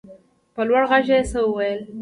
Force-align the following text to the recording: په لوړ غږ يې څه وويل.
په 0.53 0.61
لوړ 0.67 0.83
غږ 0.91 1.07
يې 1.13 1.19
څه 1.31 1.39
وويل. 1.43 1.79